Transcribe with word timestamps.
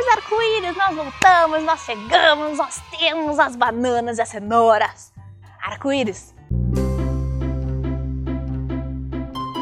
arco-íris, 0.00 0.06
arco-íris, 0.08 0.76
nós 0.76 0.96
voltamos, 0.96 1.62
nós 1.64 1.80
chegamos, 1.80 2.58
nós 2.58 2.80
temos 2.90 3.38
as 3.38 3.56
bananas 3.56 4.18
e 4.18 4.22
as 4.22 4.28
cenouras. 4.28 5.12
Arco-íris. 5.62 6.34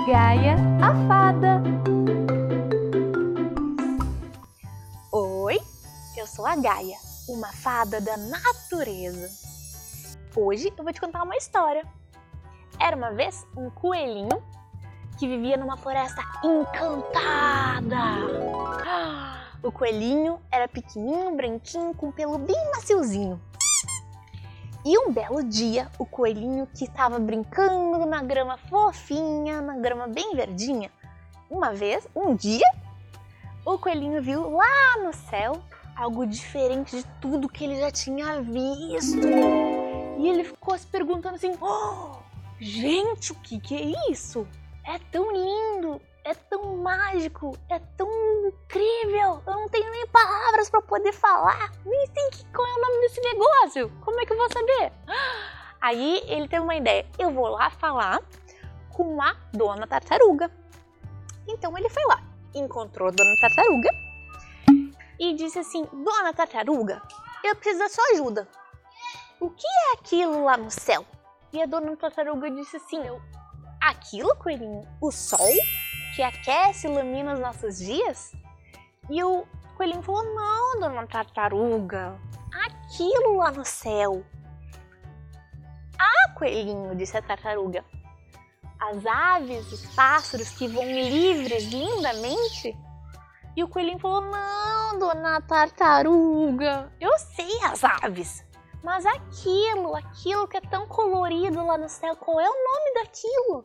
Gaia, 0.06 0.56
a 0.82 1.08
fada. 1.08 1.62
Oi, 5.12 5.58
eu 6.16 6.26
sou 6.26 6.46
a 6.46 6.56
Gaia, 6.56 6.96
uma 7.28 7.52
fada 7.52 8.00
da 8.00 8.16
natureza. 8.16 9.28
Hoje 10.36 10.72
eu 10.76 10.84
vou 10.84 10.92
te 10.92 11.00
contar 11.00 11.22
uma 11.24 11.36
história. 11.36 11.84
Era 12.78 12.96
uma 12.96 13.10
vez 13.10 13.44
um 13.56 13.70
coelhinho 13.70 14.42
que 15.18 15.26
vivia 15.26 15.56
numa 15.56 15.76
floresta 15.76 16.22
encantada. 16.44 17.98
O 19.62 19.72
coelhinho 19.72 20.40
era 20.50 20.68
pequenininho, 20.68 21.34
branquinho, 21.34 21.94
com 21.94 22.12
pelo 22.12 22.38
bem 22.38 22.56
maciozinho. 22.76 23.40
E 24.84 24.96
um 24.98 25.12
belo 25.12 25.42
dia, 25.42 25.90
o 25.98 26.06
coelhinho 26.06 26.66
que 26.66 26.84
estava 26.84 27.18
brincando 27.18 28.06
na 28.06 28.22
grama 28.22 28.56
fofinha, 28.56 29.60
na 29.60 29.76
grama 29.76 30.06
bem 30.06 30.34
verdinha, 30.34 30.90
uma 31.50 31.72
vez, 31.72 32.06
um 32.14 32.34
dia, 32.34 32.66
o 33.64 33.76
coelhinho 33.78 34.22
viu 34.22 34.48
lá 34.50 34.98
no 35.02 35.12
céu 35.12 35.60
algo 35.96 36.24
diferente 36.24 36.96
de 36.96 37.04
tudo 37.20 37.48
que 37.48 37.64
ele 37.64 37.76
já 37.76 37.90
tinha 37.90 38.40
visto. 38.40 39.26
E 40.18 40.28
ele 40.28 40.44
ficou 40.44 40.78
se 40.78 40.86
perguntando 40.86 41.34
assim: 41.34 41.52
oh, 41.60 42.16
gente, 42.60 43.32
o 43.32 43.34
que, 43.34 43.58
que 43.58 43.74
é 43.74 44.10
isso? 44.10 44.46
É 44.84 44.98
tão 45.10 45.32
lindo, 45.32 46.00
é 46.24 46.34
tão 46.34 46.76
mágico, 46.76 47.58
é 47.68 47.78
tão 47.96 48.08
incrível. 48.46 48.77
Não 49.68 49.72
tenho 49.72 49.90
nem 49.90 50.06
palavras 50.06 50.70
para 50.70 50.80
poder 50.80 51.12
falar. 51.12 51.70
Nem 51.84 52.06
sei 52.06 52.46
qual 52.54 52.66
é 52.66 52.72
o 52.72 52.80
nome 52.80 53.00
desse 53.00 53.20
negócio. 53.20 53.92
Como 54.02 54.18
é 54.18 54.24
que 54.24 54.32
eu 54.32 54.36
vou 54.38 54.50
saber? 54.50 54.90
Aí 55.78 56.22
ele 56.26 56.48
teve 56.48 56.62
uma 56.62 56.74
ideia. 56.74 57.06
Eu 57.18 57.30
vou 57.30 57.48
lá 57.48 57.68
falar 57.68 58.22
com 58.88 59.20
a 59.20 59.36
dona 59.52 59.86
tartaruga. 59.86 60.50
Então 61.46 61.76
ele 61.76 61.90
foi 61.90 62.02
lá, 62.06 62.22
encontrou 62.54 63.08
a 63.08 63.10
dona 63.10 63.36
tartaruga 63.42 63.90
e 65.20 65.34
disse 65.34 65.58
assim: 65.58 65.84
Dona 65.92 66.32
tartaruga, 66.32 67.02
eu 67.44 67.54
preciso 67.54 67.78
da 67.78 67.90
sua 67.90 68.04
ajuda. 68.14 68.48
O 69.38 69.50
que 69.50 69.66
é 69.66 69.92
aquilo 69.98 70.44
lá 70.44 70.56
no 70.56 70.70
céu? 70.70 71.04
E 71.52 71.60
a 71.60 71.66
dona 71.66 71.94
tartaruga 71.94 72.50
disse 72.50 72.78
assim: 72.78 73.02
Aquilo, 73.82 74.34
coelhinho, 74.36 74.88
o 74.98 75.12
sol 75.12 75.52
que 76.16 76.22
aquece 76.22 76.88
e 76.88 76.90
ilumina 76.90 77.34
os 77.34 77.40
nossos 77.40 77.76
dias? 77.76 78.32
E 79.10 79.22
o 79.22 79.46
coelhinho 79.78 80.02
falou: 80.02 80.24
Não, 80.34 80.80
dona 80.80 81.06
tartaruga, 81.06 82.18
aquilo 82.66 83.36
lá 83.36 83.52
no 83.52 83.64
céu. 83.64 84.24
Ah, 85.98 86.34
coelhinho, 86.36 86.96
disse 86.96 87.16
a 87.16 87.22
tartaruga. 87.22 87.84
As 88.80 89.06
aves, 89.06 89.72
os 89.72 89.94
pássaros 89.94 90.50
que 90.50 90.68
voam 90.68 90.84
livres 90.84 91.64
lindamente? 91.64 92.76
E 93.56 93.62
o 93.62 93.68
coelhinho 93.68 94.00
falou: 94.00 94.20
Não, 94.20 94.98
dona 94.98 95.40
tartaruga, 95.42 96.92
eu 97.00 97.16
sei 97.18 97.62
as 97.64 97.84
aves. 97.84 98.44
Mas 98.82 99.06
aquilo, 99.06 99.94
aquilo 99.94 100.48
que 100.48 100.56
é 100.56 100.60
tão 100.60 100.86
colorido 100.86 101.64
lá 101.64 101.78
no 101.78 101.88
céu, 101.88 102.16
qual 102.16 102.40
é 102.40 102.48
o 102.48 102.52
nome 102.52 102.94
daquilo? 102.94 103.64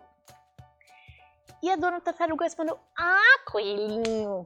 E 1.61 1.71
a 1.71 1.75
dona 1.75 2.01
tartaruga 2.01 2.43
respondeu: 2.43 2.79
Ah, 2.97 3.39
coelhinho, 3.51 4.45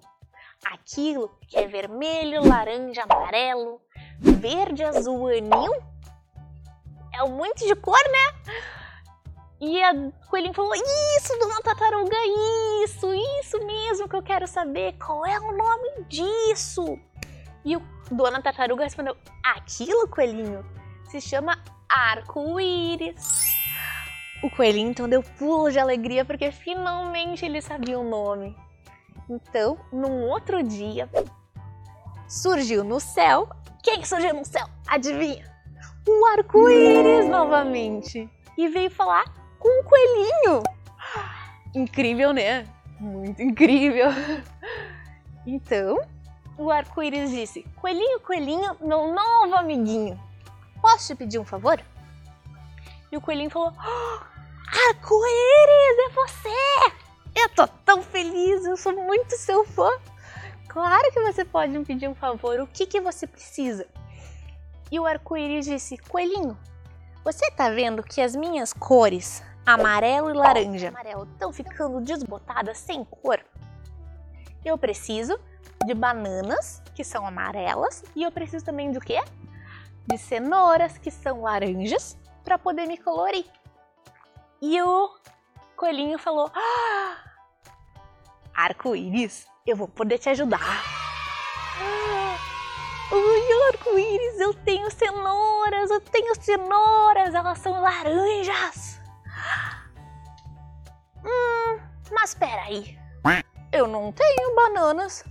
aquilo 0.66 1.30
que 1.48 1.58
é 1.58 1.68
vermelho, 1.68 2.48
laranja, 2.48 3.04
amarelo, 3.04 3.82
verde, 4.20 4.84
azul, 4.84 5.28
anil. 5.28 5.74
É 7.14 7.24
um 7.24 7.36
monte 7.36 7.66
de 7.66 7.76
cor, 7.76 7.98
né? 7.98 8.64
E 9.60 9.82
a 9.82 9.92
coelhinho 10.30 10.54
falou: 10.54 10.74
Isso, 10.76 11.38
dona 11.40 11.62
tartaruga, 11.62 12.18
isso, 12.84 13.12
isso 13.42 13.66
mesmo 13.66 14.08
que 14.08 14.16
eu 14.16 14.22
quero 14.22 14.48
saber. 14.48 14.94
Qual 15.04 15.26
é 15.26 15.40
o 15.40 15.52
nome 15.52 16.04
disso? 16.08 17.00
E 17.66 17.76
o 17.76 17.82
dona 18.12 18.42
tartaruga 18.42 18.84
respondeu: 18.84 19.18
Aquilo, 19.44 20.08
coelhinho, 20.08 20.64
se 21.10 21.20
chama 21.20 21.58
arco-íris. 21.90 23.48
O 24.44 24.52
coelhinho 24.52 24.92
então 24.92 25.10
deu 25.10 25.24
pulo 25.24 25.72
de 25.72 25.80
alegria 25.80 26.24
porque 26.24 26.52
finalmente 26.52 27.44
ele 27.44 27.60
sabia 27.60 27.98
o 27.98 28.08
nome. 28.08 28.56
Então, 29.30 29.78
num 29.92 30.24
outro 30.24 30.64
dia, 30.64 31.10
surgiu 32.28 32.84
no 32.84 33.00
céu. 33.00 33.50
Quem 33.84 34.04
surgiu 34.06 34.34
no 34.34 34.46
céu? 34.46 34.66
Adivinha? 34.88 35.46
O 36.08 36.26
arco-íris 36.28 37.30
novamente. 37.30 38.30
E 38.58 38.68
veio 38.70 38.90
falar 38.90 39.26
com 39.60 39.82
o 39.82 39.84
coelhinho. 39.84 40.64
Incrível, 41.76 42.32
né? 42.32 42.66
Muito 43.00 43.42
incrível. 43.42 44.08
Então, 45.46 45.98
o 46.58 46.72
arco-íris 46.72 47.30
disse: 47.30 47.64
Coelhinho, 47.76 48.20
coelhinho, 48.22 48.76
meu 48.82 49.14
novo 49.14 49.56
amiguinho, 49.56 50.20
posso 50.82 51.08
te 51.08 51.16
pedir 51.16 51.40
um 51.40 51.46
favor? 51.46 51.80
E 53.12 53.18
o 53.18 53.22
coelhinho 53.22 53.50
falou: 53.50 53.72
oh, 53.78 54.20
Arco-íris, 54.90 55.98
é 56.06 56.10
você! 56.10 57.07
Eu 57.40 57.50
tô 57.50 57.68
tão 57.68 58.02
feliz, 58.02 58.66
eu 58.66 58.76
sou 58.76 58.94
muito 58.94 59.38
seu 59.38 59.64
fã. 59.64 59.92
Claro 60.68 61.12
que 61.12 61.22
você 61.22 61.46
pode 61.46 61.72
me 61.72 61.86
pedir 61.86 62.08
um 62.08 62.16
favor, 62.16 62.60
o 62.60 62.66
que, 62.66 62.88
que 62.88 63.00
você 63.00 63.28
precisa? 63.28 63.86
E 64.92 65.00
o 65.00 65.06
arco-íris 65.06 65.66
disse: 65.66 66.00
Coelhinho, 66.00 66.58
você 67.24 67.52
tá 67.52 67.70
vendo 67.70 68.02
que 68.02 68.22
as 68.22 68.36
minhas 68.36 68.74
cores, 68.74 69.44
amarelo 69.64 70.32
e 70.32 70.34
laranja, 70.34 70.92
estão 71.32 71.54
ficando 71.54 72.02
desbotadas 72.02 72.80
sem 72.80 73.06
cor? 73.06 73.40
Eu 74.66 74.76
preciso 74.76 75.40
de 75.86 75.94
bananas, 75.94 76.82
que 76.96 77.04
são 77.04 77.28
amarelas, 77.28 78.04
e 78.16 78.24
eu 78.24 78.32
preciso 78.32 78.66
também 78.66 78.92
de 78.92 79.00
quê? 79.00 79.24
De 80.08 80.18
cenouras, 80.18 80.98
que 80.98 81.12
são 81.12 81.44
laranjas, 81.44 82.18
para 82.44 82.58
poder 82.58 82.88
me 82.88 82.98
colorir. 82.98 83.46
E 84.60 84.82
o 84.82 85.12
coelhinho 85.76 86.18
falou: 86.18 86.52
ah, 86.56 87.27
Arco-íris, 88.58 89.46
eu 89.68 89.78
vou 89.78 89.88
poder 89.88 90.18
te 90.18 90.30
ajudar. 90.30 90.60
Ah, 91.80 92.36
Oi, 93.12 93.72
arco-íris, 93.72 94.40
eu 94.40 94.52
tenho 94.52 94.90
cenouras, 94.90 95.92
eu 95.92 96.02
tenho 96.02 96.34
cenouras, 96.42 97.36
elas 97.36 97.60
são 97.60 97.80
laranjas. 97.80 99.00
Hum, 101.24 101.80
mas 102.12 102.34
peraí, 102.34 102.98
eu 103.72 103.88
não 103.88 104.12
tenho 104.12 104.56
bananas. 104.56 105.24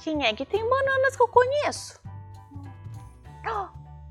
Quem 0.00 0.26
é 0.26 0.32
que 0.34 0.44
tem 0.44 0.68
bananas 0.68 1.14
que 1.14 1.22
eu 1.22 1.28
conheço? 1.28 2.00
Oh, 3.48 3.68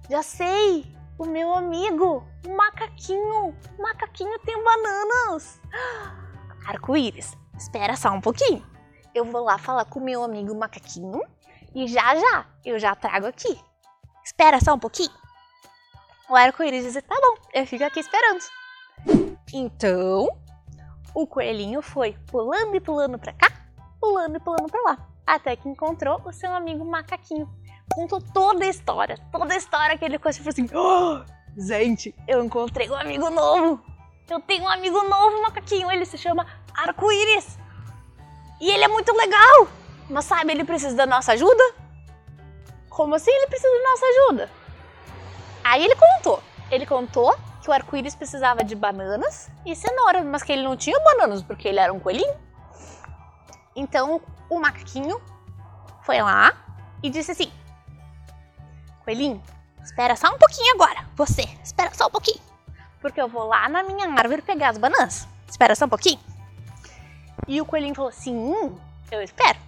já 0.10 0.24
sei! 0.24 0.96
O 1.20 1.26
meu 1.26 1.54
amigo, 1.54 2.26
o 2.46 2.56
macaquinho. 2.56 3.50
O 3.78 3.82
macaquinho 3.82 4.40
tem 4.40 4.64
bananas. 4.64 5.62
Arco-íris, 6.66 7.38
espera 7.58 7.96
só 7.96 8.12
um 8.12 8.22
pouquinho. 8.22 8.66
Eu 9.14 9.26
vou 9.26 9.44
lá 9.44 9.58
falar 9.58 9.86
com 9.86 10.00
meu 10.00 10.24
amigo 10.24 10.54
macaquinho 10.56 11.22
e 11.74 11.88
já 11.88 12.16
já 12.16 12.46
eu 12.64 12.80
já 12.80 12.96
trago 12.96 13.28
aqui. 13.28 13.60
Espera 14.24 14.60
só 14.60 14.74
um 14.74 14.80
pouquinho. 14.80 15.12
O 16.30 16.36
arco-íris 16.36 16.84
disse: 16.84 17.02
tá 17.02 17.16
bom, 17.16 17.38
eu 17.54 17.66
fico 17.66 17.84
aqui 17.84 18.00
esperando. 18.00 18.40
Então, 19.54 20.28
o 21.14 21.28
coelhinho 21.28 21.82
foi 21.82 22.18
pulando 22.28 22.76
e 22.76 22.80
pulando 22.80 23.18
pra 23.18 23.32
cá, 23.34 23.48
pulando 24.02 24.38
e 24.38 24.40
pulando 24.40 24.68
pra 24.70 24.82
lá, 24.82 25.08
até 25.26 25.56
que 25.56 25.70
encontrou 25.70 26.22
o 26.26 26.34
seu 26.34 26.52
amigo 26.54 26.84
macaquinho. 26.84 27.48
Contou 27.94 28.20
toda 28.20 28.66
a 28.66 28.68
história, 28.68 29.18
toda 29.32 29.54
a 29.54 29.58
história 29.58 29.98
que 29.98 30.04
ele 30.04 30.18
ficou 30.18 30.34
tipo 30.34 30.50
assim: 30.50 30.68
oh, 30.74 31.24
gente, 31.56 32.14
eu 32.28 32.44
encontrei 32.44 32.90
um 32.90 32.96
amigo 32.96 33.30
novo. 33.30 33.82
Eu 34.28 34.40
tenho 34.40 34.64
um 34.64 34.70
amigo 34.70 35.02
novo, 35.04 35.42
macaquinho. 35.44 35.92
Ele 35.92 36.04
se 36.04 36.18
chama 36.18 36.48
Arco-Íris. 36.78 37.58
E 38.60 38.70
ele 38.70 38.84
é 38.84 38.88
muito 38.88 39.12
legal. 39.14 39.68
Mas 40.10 40.26
sabe, 40.26 40.52
ele 40.52 40.64
precisa 40.64 40.96
da 40.96 41.06
nossa 41.06 41.34
ajuda? 41.34 41.64
Como 42.90 43.16
assim 43.16 43.32
ele 43.32 43.48
precisa 43.48 43.74
da 43.74 43.90
nossa 43.90 44.06
ajuda? 44.06 44.52
Aí 45.64 45.84
ele 45.84 45.96
contou. 45.96 46.42
Ele 46.70 46.86
contou 46.86 47.36
que 47.62 47.70
o 47.70 47.74
arco-íris 47.74 48.16
precisava 48.16 48.64
de 48.64 48.76
bananas 48.76 49.50
e 49.66 49.76
cenouras, 49.76 50.24
mas 50.24 50.44
que 50.44 50.52
ele 50.52 50.64
não 50.64 50.78
tinha 50.78 51.00
bananas 51.00 51.42
porque 51.42 51.68
ele 51.68 51.80
era 51.80 51.92
um 51.92 52.00
coelhinho. 52.00 52.36
Então 53.76 54.22
o 54.50 54.60
macaquinho 54.60 55.20
foi 56.04 56.22
lá 56.22 56.54
e 57.02 57.10
disse 57.10 57.32
assim: 57.32 57.52
Coelhinho, 59.04 59.42
espera 59.84 60.16
só 60.16 60.34
um 60.34 60.38
pouquinho 60.38 60.76
agora. 60.76 61.06
Você, 61.16 61.42
espera 61.64 61.94
só 61.94 62.08
um 62.08 62.12
pouquinho. 62.12 62.40
Porque 63.02 63.20
eu 63.20 63.28
vou 63.28 63.46
lá 63.46 63.68
na 63.68 63.84
minha 63.84 64.08
árvore 64.08 64.42
pegar 64.42 64.70
as 64.70 64.78
bananas. 64.78 65.28
Espera 65.48 65.76
só 65.76 65.86
um 65.86 65.90
pouquinho. 65.90 66.20
E 67.48 67.62
o 67.62 67.66
coelhinho 67.66 67.96
falou: 67.96 68.12
Sim, 68.12 68.76
eu 69.12 69.22
espero. 69.22 69.60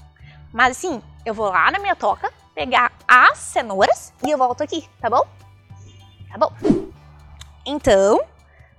Mas 0.51 0.77
assim, 0.77 1.01
Eu 1.25 1.33
vou 1.33 1.49
lá 1.49 1.69
na 1.69 1.77
minha 1.79 1.93
toca 1.93 2.31
pegar 2.55 2.91
as 3.05 3.37
cenouras 3.37 4.13
e 4.25 4.31
eu 4.31 4.37
volto 4.37 4.63
aqui, 4.63 4.89
tá 5.01 5.09
bom? 5.09 5.27
Tá 6.31 6.37
bom. 6.37 6.53
Então, 7.65 8.21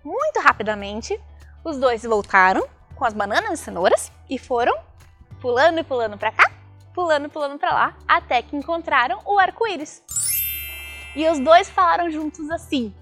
muito 0.02 0.40
rapidamente, 0.40 1.20
os 1.62 1.76
dois 1.76 2.02
voltaram 2.04 2.66
com 2.96 3.04
as 3.04 3.12
bananas 3.12 3.60
e 3.60 3.62
cenouras 3.62 4.10
e 4.30 4.38
foram 4.38 4.74
pulando 5.42 5.78
e 5.78 5.84
pulando 5.84 6.16
pra 6.16 6.32
cá, 6.32 6.50
pulando 6.94 7.26
e 7.26 7.28
pulando 7.28 7.58
pra 7.58 7.74
lá, 7.74 7.96
até 8.08 8.40
que 8.40 8.56
encontraram 8.56 9.20
o 9.26 9.38
arco-íris. 9.38 10.02
E 11.14 11.28
os 11.28 11.38
dois 11.38 11.68
falaram 11.68 12.10
juntos 12.10 12.50
assim: 12.50 12.94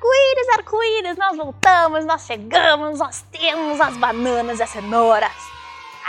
Arco-íris, 0.00 0.48
arco-íris, 0.56 1.16
nós 1.18 1.36
voltamos, 1.36 2.06
nós 2.06 2.22
chegamos, 2.22 3.00
nós 3.00 3.22
temos 3.30 3.78
as 3.82 3.98
bananas 3.98 4.58
e 4.58 4.62
as 4.62 4.70
cenouras. 4.70 5.30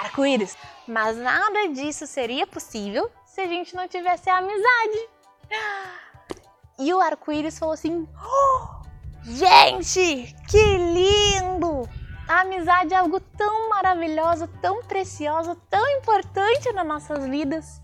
Arco-íris. 0.01 0.57
Mas 0.87 1.17
nada 1.17 1.67
disso 1.67 2.07
seria 2.07 2.47
possível 2.47 3.11
se 3.25 3.41
a 3.41 3.47
gente 3.47 3.75
não 3.75 3.89
tivesse 3.89 4.29
a 4.29 4.37
amizade. 4.37 5.09
E 6.79 6.93
o 6.93 7.01
arco-íris 7.01 7.59
falou 7.59 7.73
assim: 7.73 8.07
oh, 8.15 8.81
Gente, 9.25 10.33
que 10.47 10.77
lindo! 10.77 11.83
A 12.29 12.41
amizade 12.41 12.93
é 12.93 12.97
algo 12.97 13.19
tão 13.19 13.67
maravilhoso, 13.67 14.47
tão 14.61 14.81
precioso, 14.83 15.53
tão 15.69 15.85
importante 15.97 16.71
nas 16.71 16.87
nossas 16.87 17.25
vidas. 17.25 17.81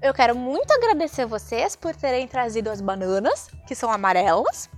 Eu 0.00 0.14
quero 0.14 0.34
muito 0.34 0.72
agradecer 0.72 1.26
vocês 1.26 1.76
por 1.76 1.94
terem 1.94 2.26
trazido 2.26 2.70
as 2.70 2.80
bananas, 2.80 3.50
que 3.66 3.74
são 3.74 3.90
amarelas, 3.90 4.70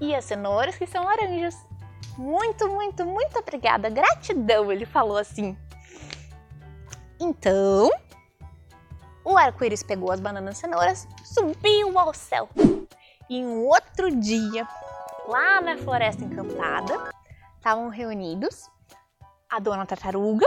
e 0.00 0.14
as 0.14 0.24
cenouras, 0.24 0.76
que 0.76 0.86
são 0.86 1.04
laranjas. 1.04 1.56
Muito, 2.16 2.68
muito, 2.68 3.04
muito 3.04 3.38
obrigada. 3.38 3.88
Gratidão, 3.88 4.72
ele 4.72 4.84
falou 4.84 5.16
assim. 5.16 5.56
Então, 7.20 7.90
o 9.24 9.36
arco-íris 9.36 9.82
pegou 9.82 10.10
as 10.10 10.20
bananas 10.20 10.56
e 10.56 10.60
cenouras, 10.60 11.06
subiu 11.24 11.98
ao 11.98 12.14
céu. 12.14 12.48
E 13.28 13.44
um 13.44 13.66
outro 13.66 14.14
dia, 14.14 14.66
lá 15.26 15.60
na 15.60 15.76
floresta 15.76 16.24
encantada, 16.24 17.10
estavam 17.56 17.88
reunidos 17.88 18.70
a 19.50 19.58
dona 19.58 19.84
tartaruga, 19.84 20.46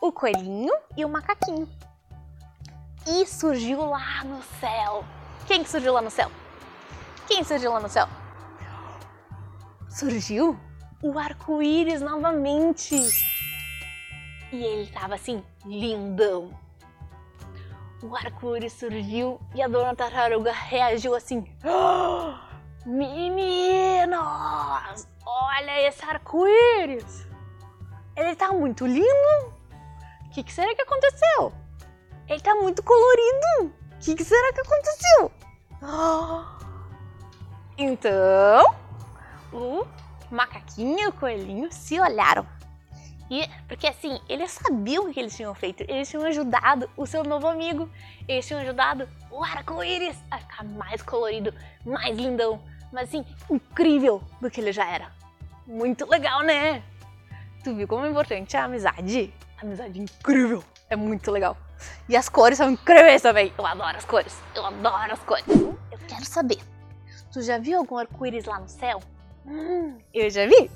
o 0.00 0.10
coelhinho 0.10 0.72
e 0.96 1.04
o 1.04 1.08
macaquinho. 1.08 1.68
E 3.06 3.26
surgiu 3.26 3.84
lá 3.84 4.24
no 4.24 4.42
céu. 4.60 5.04
Quem 5.46 5.62
que 5.62 5.70
surgiu 5.70 5.92
lá 5.92 6.00
no 6.00 6.10
céu? 6.10 6.30
Quem 7.26 7.44
surgiu 7.44 7.72
lá 7.72 7.80
no 7.80 7.88
céu? 7.88 8.08
Surgiu 9.94 10.58
o 11.00 11.16
arco-íris 11.18 12.00
novamente. 12.00 12.96
E 14.50 14.64
ele 14.64 14.90
tava 14.90 15.14
assim, 15.14 15.40
lindão. 15.64 16.50
O 18.02 18.16
arco-íris 18.16 18.72
surgiu 18.72 19.40
e 19.54 19.62
a 19.62 19.68
dona 19.68 19.94
tartaruga 19.94 20.50
reagiu 20.52 21.14
assim. 21.14 21.44
"Ah, 21.62 22.50
Meninos, 22.84 24.18
olha 25.24 25.88
esse 25.88 26.04
arco-íris. 26.04 27.26
Ele 28.16 28.34
tá 28.34 28.48
muito 28.52 28.84
lindo. 28.86 29.54
O 30.26 30.30
que, 30.30 30.42
que 30.42 30.52
será 30.52 30.74
que 30.74 30.82
aconteceu? 30.82 31.52
Ele 32.28 32.40
tá 32.40 32.54
muito 32.56 32.82
colorido. 32.82 33.72
O 33.94 33.98
que, 34.00 34.16
que 34.16 34.24
será 34.24 34.52
que 34.52 34.60
aconteceu? 34.60 35.30
Ah. 35.82 36.58
Então, 37.78 38.74
o 39.54 39.86
macaquinho 40.30 40.98
e 40.98 41.06
o 41.06 41.12
coelhinho 41.12 41.72
se 41.72 41.98
olharam. 42.00 42.46
E, 43.30 43.48
porque 43.66 43.86
assim, 43.86 44.20
eles 44.28 44.50
sabiam 44.50 45.08
o 45.08 45.12
que 45.12 45.18
eles 45.18 45.34
tinham 45.34 45.54
feito. 45.54 45.82
Eles 45.88 46.08
tinham 46.08 46.24
ajudado 46.26 46.90
o 46.96 47.06
seu 47.06 47.24
novo 47.24 47.46
amigo. 47.46 47.88
Eles 48.28 48.46
tinham 48.46 48.60
ajudado 48.60 49.08
o 49.30 49.42
arco-íris 49.42 50.16
a 50.30 50.38
ficar 50.38 50.64
mais 50.64 51.00
colorido, 51.00 51.54
mais 51.84 52.16
lindão. 52.16 52.60
Mas 52.92 53.08
assim, 53.08 53.24
incrível 53.50 54.22
do 54.40 54.50
que 54.50 54.60
ele 54.60 54.72
já 54.72 54.86
era. 54.86 55.10
Muito 55.66 56.08
legal, 56.08 56.42
né? 56.42 56.82
Tu 57.62 57.74
viu 57.74 57.88
como 57.88 58.04
é 58.04 58.10
importante 58.10 58.56
a 58.56 58.64
amizade? 58.64 59.32
Amizade 59.60 59.98
incrível. 59.98 60.62
É 60.90 60.96
muito 60.96 61.30
legal. 61.30 61.56
E 62.08 62.16
as 62.16 62.28
cores 62.28 62.58
são 62.58 62.70
incríveis 62.70 63.22
também. 63.22 63.52
Eu 63.56 63.66
adoro 63.66 63.96
as 63.96 64.04
cores. 64.04 64.38
Eu 64.54 64.66
adoro 64.66 65.12
as 65.12 65.20
cores. 65.20 65.46
Eu 65.46 65.98
quero 66.06 66.24
saber. 66.26 66.58
Tu 67.32 67.40
já 67.40 67.58
viu 67.58 67.78
algum 67.78 67.96
arco-íris 67.96 68.44
lá 68.44 68.60
no 68.60 68.68
céu? 68.68 69.00
Eu 70.12 70.30
já 70.30 70.46
vi. 70.46 70.70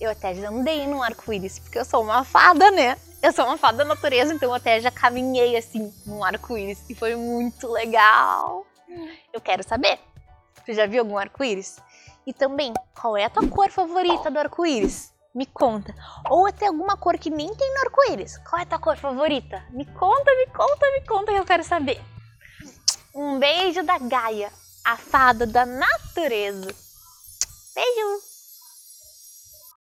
Eu 0.00 0.10
até 0.10 0.34
já 0.34 0.48
andei 0.48 0.86
num 0.86 1.02
arco-íris, 1.02 1.58
porque 1.58 1.78
eu 1.78 1.84
sou 1.84 2.02
uma 2.02 2.24
fada, 2.24 2.70
né? 2.70 2.96
Eu 3.22 3.32
sou 3.32 3.44
uma 3.44 3.58
fada 3.58 3.78
da 3.78 3.84
natureza, 3.84 4.32
então 4.32 4.48
eu 4.48 4.54
até 4.54 4.80
já 4.80 4.90
caminhei 4.90 5.56
assim 5.56 5.92
num 6.06 6.24
arco-íris 6.24 6.82
e 6.88 6.94
foi 6.94 7.14
muito 7.14 7.68
legal. 7.68 8.66
Eu 9.32 9.40
quero 9.40 9.62
saber. 9.62 9.98
Tu 10.64 10.72
já 10.72 10.86
viu 10.86 11.02
algum 11.02 11.18
arco-íris? 11.18 11.78
E 12.26 12.32
também, 12.32 12.72
qual 12.98 13.16
é 13.16 13.24
a 13.24 13.30
tua 13.30 13.46
cor 13.48 13.70
favorita 13.70 14.30
do 14.30 14.38
arco-íris? 14.38 15.12
Me 15.34 15.46
conta. 15.46 15.94
Ou 16.28 16.46
até 16.46 16.66
alguma 16.66 16.96
cor 16.96 17.16
que 17.18 17.30
nem 17.30 17.54
tem 17.54 17.74
no 17.74 17.80
arco-íris. 17.80 18.38
Qual 18.38 18.58
é 18.58 18.62
a 18.62 18.66
tua 18.66 18.78
cor 18.78 18.96
favorita? 18.96 19.62
Me 19.70 19.84
conta, 19.84 20.34
me 20.34 20.46
conta, 20.46 20.90
me 20.92 21.06
conta 21.06 21.32
que 21.32 21.38
eu 21.38 21.44
quero 21.44 21.62
saber. 21.62 22.00
Um 23.14 23.38
beijo 23.38 23.82
da 23.82 23.98
Gaia, 23.98 24.50
a 24.84 24.96
fada 24.96 25.46
da 25.46 25.66
natureza. 25.66 26.74
Beijo! 27.74 28.29